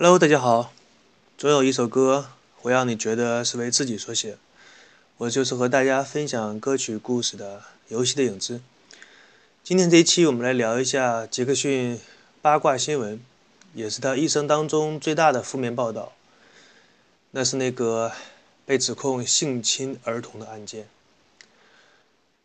[0.00, 0.72] Hello，大家好。
[1.36, 4.38] 总有一首歌会让你觉得是为自己所写，
[5.16, 7.56] 我就是和大家分享歌曲故事的
[7.88, 8.58] 《游戏的影子》。
[9.64, 11.98] 今天这一期，我们来聊一下杰克逊
[12.40, 13.20] 八卦新闻，
[13.74, 16.12] 也是他一生当中最大的负面报道。
[17.32, 18.12] 那是那个
[18.64, 20.86] 被指控性侵儿童的案件。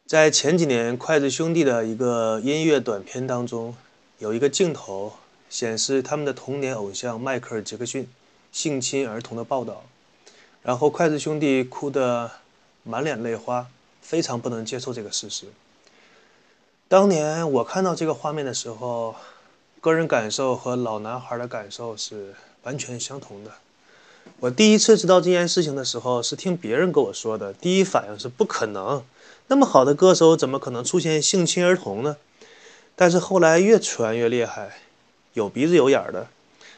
[0.08, 3.76] 在前几年，筷子兄弟的一个音乐短片当中，
[4.18, 5.14] 有一个镜头。
[5.54, 8.08] 显示他们的童年偶像迈克尔·杰克逊
[8.52, 9.84] 性侵儿童的报道，
[10.64, 12.32] 然后筷子兄弟哭得
[12.82, 13.68] 满脸泪花，
[14.02, 15.46] 非常不能接受这个事实。
[16.88, 19.14] 当年我看到这个画面的时候，
[19.80, 23.52] 个人感受和老男孩的感受是完全相同的。
[24.40, 29.04] 我第一次知道这件事情的时候，是听别人跟我说的，第一反应是不可能，
[29.50, 32.18] 那么好的歌手怎么可能出现性侵儿童呢？
[32.96, 34.80] 但是后来越传越厉害。
[35.34, 36.28] 有鼻子有眼的，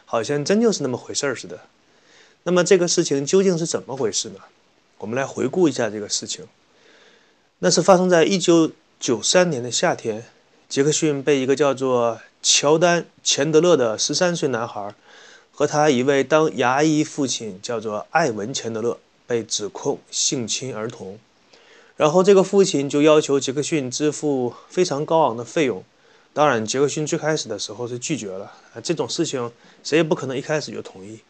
[0.06, 1.60] 好像真就是那么回事似的。
[2.44, 4.40] 那么这个事情究竟是怎么回事呢？
[5.00, 6.46] 我们来回顾一下这个事情。
[7.60, 10.26] 那是发生在一九九三年的夏天，
[10.70, 14.94] 杰克逊被一个叫做乔丹·钱德勒的十三岁男孩
[15.52, 21.18] 和他一位当牙医父亲叫做艾文·钱德勒被指控性侵儿童，
[21.96, 25.84] 然后这个父亲就要求杰克逊支付非常高昂的费用。
[26.36, 28.52] 当然，杰克逊最开始的时候是拒绝了，
[28.84, 29.50] 这种事情
[29.86, 31.22] 谁也不可能一开始就同意。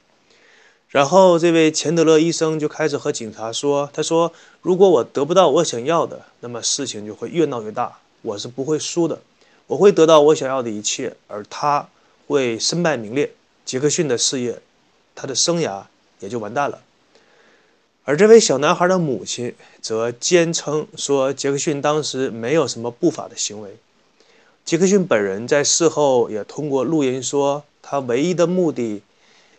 [0.89, 4.33] 然后，这位钱德勒医生就开始和警察说：“他说，
[4.63, 9.21] 如果我得不到我想要的，那么事情就会越闹越大，我是不会输的，
[9.67, 11.87] 我会得到我想要的一切，而他
[12.25, 13.31] 会身败名裂，
[13.63, 14.59] 杰克逊的事业，
[15.13, 15.83] 他的生涯
[16.19, 16.81] 也就完蛋了。”
[18.05, 23.77] 而这位小男孩的母亲则坚称说，杰克逊当时没有什么不法的行为。
[24.65, 29.03] 杰克逊本人在事后也通过录音说，他唯一的目的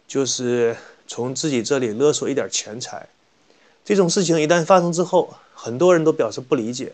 [0.08, 3.06] 就是从自己这里勒索一点钱财。
[3.84, 6.92] 这种事情一旦发生之后，很多人都表示不理解，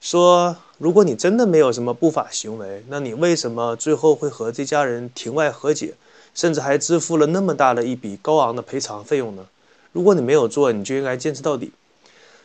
[0.00, 5.94] 说如果你真的没有什么不法行为，那你为什么最后会和这家人庭外和解，
[6.32, 9.44] 甚至还支付了那么大的一笔高昂的赔偿费用呢？
[9.90, 11.72] 如果你没有做，你就应该坚持到底。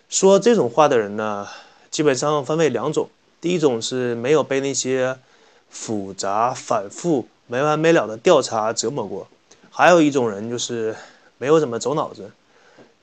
[0.10, 1.48] 说这种话的人呢，
[1.92, 3.08] 基本上分为两种。
[3.42, 5.18] 第一种是没有被那些
[5.70, 9.28] 复杂、反复、没完没了的调查折磨过，
[9.70, 10.96] 还有一种人就是
[11.38, 12.32] 没有怎么走脑子。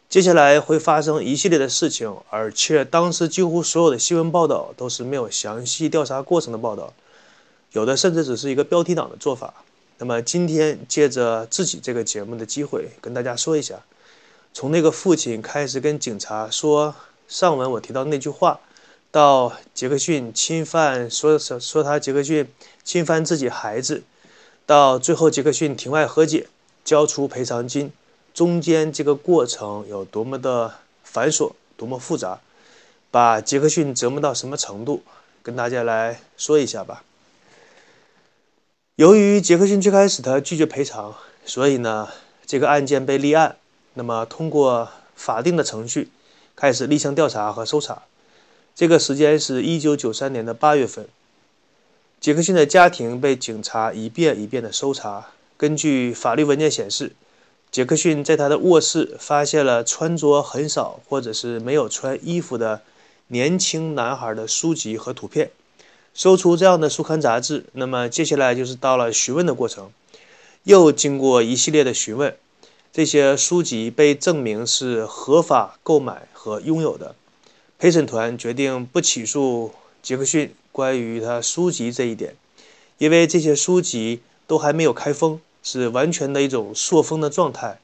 [0.09, 6.93] 接下来会发生一系列的事情，而且当时几乎所有的新闻报道都是没有详细调查过程的报道，
[7.73, 9.55] 有的甚至只是一个标题党的做法。
[9.99, 13.77] 那么今天借着自己这个节目的机会，跟大家说一下，
[14.53, 16.95] 从那个父亲开始跟警察说
[17.29, 18.59] 上文我提到那句话。
[19.13, 22.49] 到杰克逊侵犯说说说他杰克逊
[22.83, 24.03] 侵犯自己孩子，
[24.65, 26.49] 到最后杰克逊庭外和解，
[26.83, 27.93] 交出赔偿金，
[28.33, 32.41] 中间这个过程有多么的繁琐，多么复杂，
[33.11, 35.03] 把杰克逊折磨到什么程度，
[35.43, 37.05] 跟大家来说一下吧。
[38.97, 42.09] 由于杰克逊最开始他拒绝赔偿，所以呢，
[42.47, 43.57] 这个案件被立案，
[43.93, 46.11] 那么通过法定的程序，
[46.57, 48.05] 开始立项调查和搜查。
[48.75, 51.07] 这个时间是一九九三年的八月份，
[52.19, 55.29] 杰克逊的家庭被警察一遍一遍的搜查。
[55.59, 57.13] 根据法律文件显示，
[57.71, 62.81] 杰克逊在他的卧室发现了穿着很少或者是没有穿衣服的
[63.29, 65.51] 年轻男孩的书籍和图片。
[66.15, 69.91] 搜出这样的书刊杂志，那么接下来就是到了询问的过程。
[70.65, 72.37] 又经过一系列的询问，
[72.93, 77.15] 这些书籍被证明是合法购买和拥有的。
[77.83, 79.73] 陪审团决定不起诉
[80.05, 82.37] 杰克逊关于他书籍这一点，
[82.99, 87.81] 因为这些书籍都还没有开封，是完全的一种塑封的状态，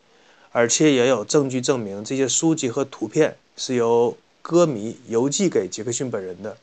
[0.53, 6.57] 而且也有证据证明这些书籍和图片是由歌迷邮寄给杰克逊本人的。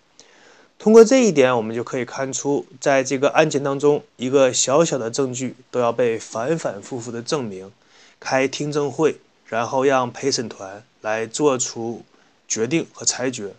[0.80, 7.70] 通过这一点，我们就可以看出，在这个案件当中，一个小小的证据都要被反反复复的证明，
[8.18, 9.18] 开听证会，
[9.48, 12.06] 然后让陪审团来做出。
[12.48, 13.54] 决定和裁决，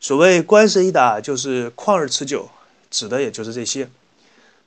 [0.00, 2.48] 所谓官司一打就是旷日持久，
[2.90, 3.88] 指的也就是这些，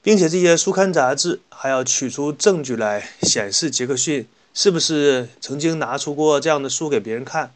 [0.02, 7.54] 并且这些书刊杂志还要取出证据来显示杰克逊是不是曾经拿出过这样的书给别人看，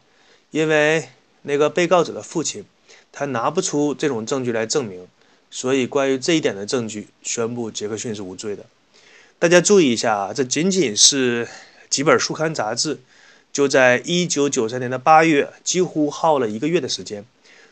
[0.50, 1.08] 因为
[1.42, 2.64] 那个被告者的父亲
[3.12, 5.06] 他拿不出这种证据来证明，
[5.50, 8.64] 所以关于这一点的证据宣布杰克逊是无罪的。
[9.38, 11.46] 大家注意一下啊，这仅仅是
[11.88, 12.98] 几本书刊杂志。
[13.58, 17.24] 就在一九九三年的八月，几乎耗了一个月的时间。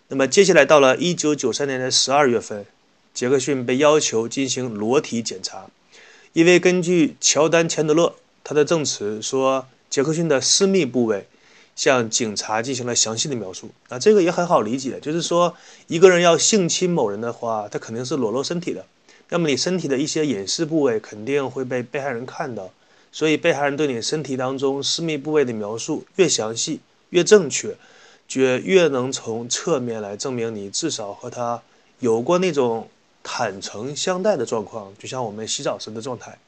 [0.08, 2.66] 那么接下来到了一九九三年的十二月份，
[3.14, 5.68] 杰克逊被要求进行裸体检查，
[6.32, 11.28] 因为根据乔丹·钱德勒他的证词说，杰克逊的私密部位
[11.76, 13.70] 向警察进行了详细的描述。
[13.88, 15.54] 那这个也很好理解，就是说
[15.86, 18.84] 一个人要性侵某人的话，他肯定是裸露身体的。
[19.28, 22.72] 那么你身体的一些隐私部位肯定会被被害人看到，
[23.16, 27.74] 所以被害人对你身体当中私密部位的描述越详细、越正确，
[28.28, 31.62] 就越能从侧面来证明你至少和他
[32.00, 32.88] 有过那种。
[33.28, 36.38] 坦诚相待的状况，就像我们洗澡时的状态。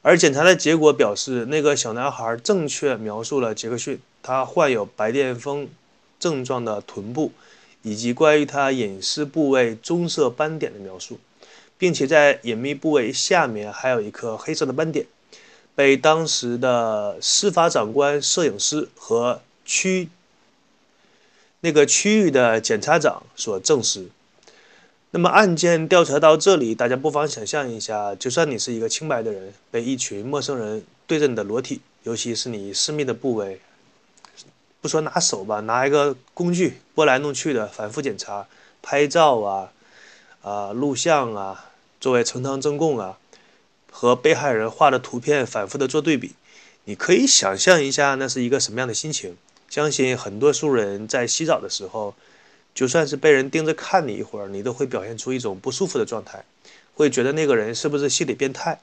[0.00, 5.68] 而检查的结果表示，那个小男孩正确描述了杰克逊他患有白癜风
[6.20, 7.32] 症状的臀部，
[7.82, 11.18] 以及关于他隐私部位棕色斑点的描述，
[11.76, 15.04] 并且在隐秘部位下面还有一颗黑色的斑点，
[15.74, 20.08] 被当时的司法长官、摄影师和区
[21.60, 24.08] 那个区域的检察长所证实。
[25.10, 33.60] 那么案件调查到这里，大家不妨想象一下，就算你是一个清白的人，被一群陌生人对着你的裸体，尤其是你私密的部位，
[34.80, 38.46] 不说拿手吧，拿一个工具拨来弄去的反复检查、
[38.82, 39.72] 拍照啊、
[40.42, 43.16] 啊录像啊，作为呈堂证供啊，
[43.96, 46.32] 和被害人画的图片反复的做对比，
[46.82, 49.36] 你可以想象一下，那是一个什么样的心情？
[49.70, 52.16] 相信很多数人在洗澡的时候。
[52.74, 56.44] 就算是被人盯着看你一会儿，你都会表现出一种不舒服的状态，
[56.94, 58.80] 会觉得那个人是不是心理变态？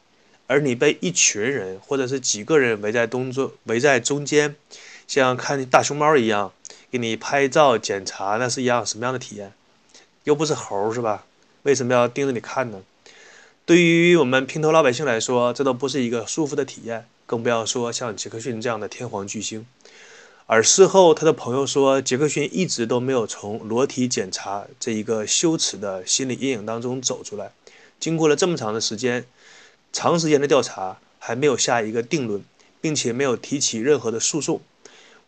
[0.47, 4.55] 而你被一群人或者是几个人围在东中围在中间，
[5.09, 6.53] 像看大熊猫一样
[6.89, 9.51] 给你拍照检查，那是一样什么样的体验？
[10.23, 11.25] 又不是猴是吧？
[11.63, 12.81] 为什么要盯着你看呢？
[13.71, 19.65] 对于我们平头老百姓来说，这都不是一个舒服的体验，更不要说像杰克逊这样的天皇巨星。
[20.45, 27.53] 而事后，他的朋友说，杰克逊一直都没有从裸体检查这一个羞耻的心理阴影当中走出来。
[27.97, 29.23] 经过了这么长的时间，
[29.93, 32.43] 长时间的调查，还没有下一个定论，
[32.81, 34.59] 并且没有提起任何的诉讼。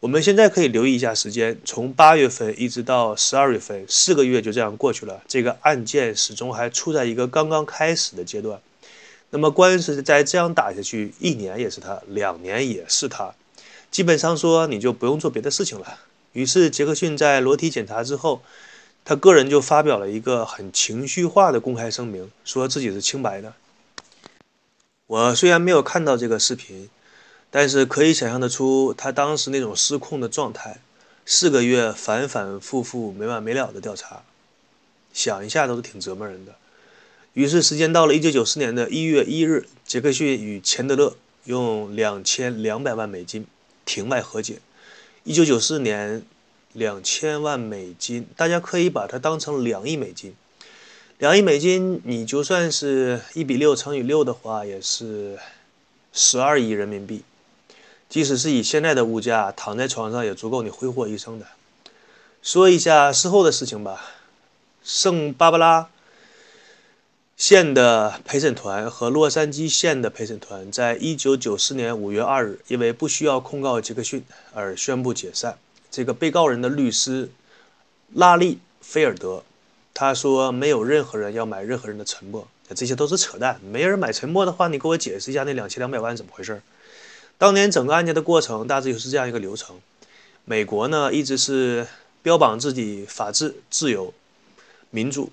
[0.04, 5.24] 我们现在可以留意一下时间，从八月份一直到十二月份，四个月就这样过去了。
[5.30, 8.60] 这个案件始终还处在一个刚刚开始的阶段。
[9.30, 13.34] 那么官司再这样打下去，一年也是他，两年也是他。
[13.92, 16.00] 基本上说，你就不用做别的事情了。
[16.34, 18.42] 于是，杰克逊在裸体检查之后，
[19.06, 23.54] 他个人就发表了一个很情绪化的公开声明，说自己是清白的。
[25.08, 26.90] 我虽然没有看到这个视频，
[27.56, 30.80] 但是可以想象得出他当时那种失控的状态。
[31.24, 34.24] 四个月反反复复没完没了的调查，
[35.14, 36.56] 想一下都是挺折磨人的。
[37.34, 43.46] 于是，时间到了一九九四年的一月一日，杰克逊与钱德勒用两千两百万美金。
[43.86, 44.60] 庭外和解，
[45.24, 46.24] 一九九四年，
[46.72, 50.34] 两千万美金，大家可以把它当成两亿美金。
[51.20, 55.38] 两亿美金，你就算是一比六乘以六的话，也是
[56.12, 57.24] 十二亿人民币。
[58.14, 61.48] 即使是以现在的物价，躺在床上也足够你挥霍一生的。
[62.44, 64.06] 说一下事后的事情吧，
[64.84, 65.90] 圣巴巴拉。
[67.36, 75.58] 县的陪审团和洛杉矶县的陪审团在1994年5月2日，因为不需要控告杰克逊而宣布解散。
[75.90, 77.32] 这个被告人的律师
[78.14, 79.42] 拉利·菲尔德
[79.92, 83.60] 他说：“没有任何人要买任何人的沉默，这些都是扯淡。
[83.64, 86.62] 没人买沉默的话，你给我解释一下那两千两百万怎么回事？”
[87.38, 89.80] 当年整个案件的过程大致就是这样一个流程。
[90.46, 91.88] 美国呢一直是
[92.22, 94.14] 标榜自己法治、自由、
[94.90, 95.32] 民主。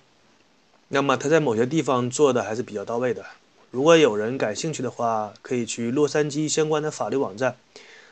[0.88, 3.24] 那么他在某些地方做的还是比较到位的。
[3.70, 7.54] 如果有人感兴趣的话，可以去洛杉矶相关的法律网站，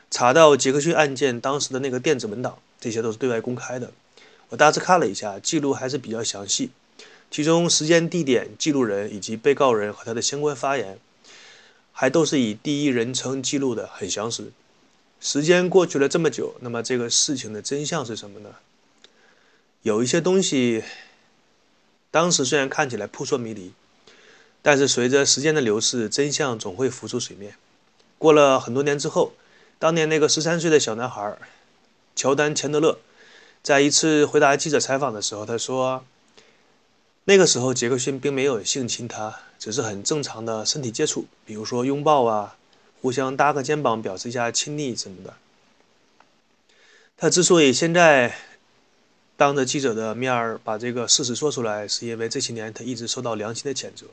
[0.09, 3.91] 查到杰克逊案件当时的那个电子文档，这些都是对外公开的。
[4.51, 6.71] 我大致看了一下，记录还是比较详细，
[7.29, 10.99] 其中时间、地点、记录人以及被告人和他的相关发言，
[12.01, 14.53] 还都是以第一人称记录的，很详实。
[15.21, 18.51] 时间过去了这么久，那么这个事情的真相是什么呢？
[19.83, 20.85] 有一些东西。
[22.13, 23.73] 当时虽然看起来扑朔迷离，
[24.63, 27.57] 但是随着时间的流逝，真相总会浮出水面。
[28.17, 29.33] 过了很多年之后，
[29.81, 31.37] 当年那个十三岁的小男孩
[32.15, 33.01] 乔丹·钱德勒，
[33.61, 36.05] 在一次回答记者采访的时候，他说
[37.29, 42.57] ：“那个时候杰克逊并没有性侵他，只是很正常的身体接触，比如说拥抱啊，
[43.03, 45.35] 互相搭个肩膀，表示一下亲昵什么的。”
[47.19, 48.35] 他之所以现在，
[49.37, 54.07] 当着记者的面儿把这个事实说出来，是因为这些年他一直受到良心的谴责。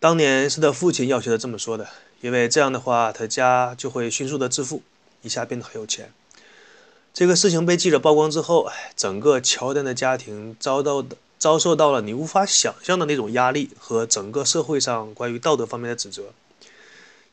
[0.00, 1.86] 当年是他父亲要求他这么说的，
[2.22, 4.80] 因为这样的话他家就会迅速的致富，
[5.20, 6.10] 一下变得很有钱。
[7.12, 16.26] 这个事情被记者曝光之后，整个乔丹的家庭遭到的遭受到了你无法想象的那种压力和整个社会上关于道德方面的指责。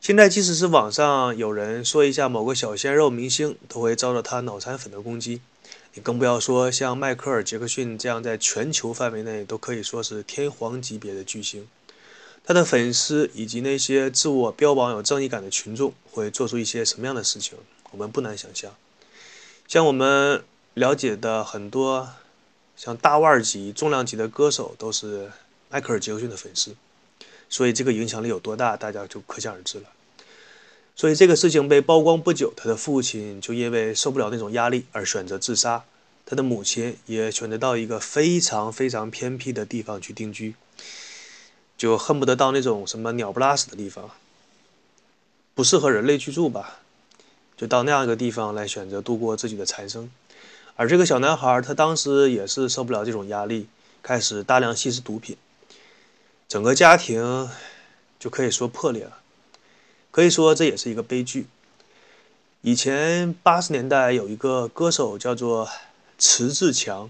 [0.02, 5.42] 现在，即使是网上有人说一下某个小鲜肉明星，都会遭到他脑残粉的攻击。
[5.94, 11.68] 你更不要说像迈克尔·杰克逊这样在全球范围内都可以说是天皇级别的巨星，
[12.44, 17.60] 他的粉丝以及那些自我标榜有正义感的群众会做出一些什么样的事情，
[17.92, 18.74] 我们不难想象。
[19.68, 22.10] 像我们了解的很多，
[22.80, 25.30] 像大腕级、重量级的歌手都是
[25.70, 26.74] 迈克尔·杰克逊的粉丝。
[27.50, 29.90] 所以这个影响力有多大，大家就可想而知了。
[30.96, 35.84] 所以这个事情被曝光不久，他的父亲就因为受不了那种压力而选择自杀，
[36.26, 40.56] 他的母亲也选择到一个非常非常偏僻的地方去定居，
[41.78, 44.10] 就恨不得到那种什么鸟不拉屎的地方，
[45.54, 46.80] 不适合人类居住吧，
[47.58, 50.10] 就到那样一个地方来选择度过自己的残生。
[50.80, 53.68] 而这个小男孩他当时也是受不了这种压力，
[54.02, 55.36] 开始大量吸食毒品。
[56.48, 57.50] 整个家庭
[58.18, 59.18] 就可以说破裂了，
[60.10, 61.48] 可以说这也是一个悲剧。
[62.62, 65.68] 以前八十年代有一个歌手叫做
[66.18, 67.10] 迟志强，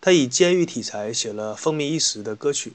[0.00, 2.72] 他以监狱题材写了风靡一时的歌曲，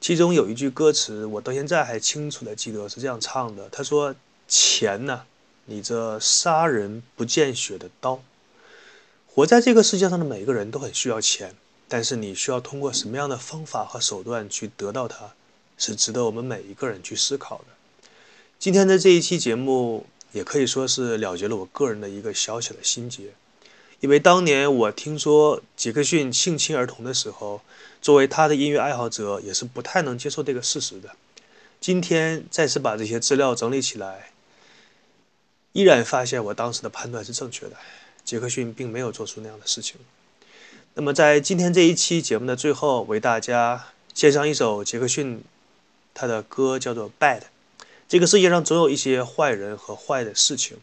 [0.00, 4.12] 其中有一句歌词我到现在还清楚的记得，是这样唱的：“他说
[4.48, 5.22] 钱呢，
[5.66, 8.20] 你这杀人不见血的刀。
[9.34, 11.54] 活在这个世界上的每一个人都很需要钱。”
[11.88, 15.34] 但是你需要通过什么样的方法和手段去得到它，
[15.76, 17.64] 是值得我们每一个人去思考的。
[18.58, 23.34] 今天的这一期节目也可以说是了结了我个人的一个小小的心结，
[24.00, 27.60] 因为当年我听说杰克逊性侵儿童的时候，
[28.00, 31.10] 作为他的音乐爱好者也是不太能接受这个事实的。
[31.78, 34.30] 今天再次把这些资料整理起来，
[35.72, 37.76] 依然发现我当时的判断是正确的，
[38.24, 39.96] 杰克逊并没有做出那样的事情。
[40.94, 45.42] 那么，在今天这一期节目的最后，为大家献上一首杰克逊
[46.12, 47.40] 他的歌，叫做《Bad》。
[48.08, 50.76] 这个世界上总有一些坏人和坏的事情，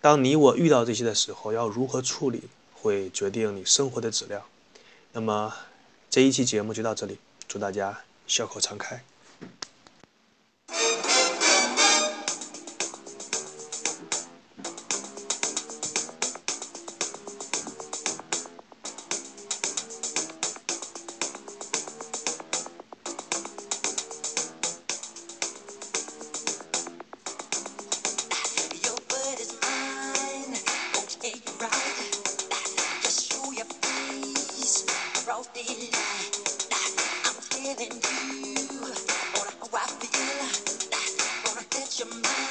[0.00, 4.42] 当你我遇到这些的时候，要如何处理，会决定你生活的质量。
[5.12, 5.54] 那么，
[6.10, 9.04] 这一期节目就到这里，祝大家笑口常开。
[42.00, 42.49] your mind.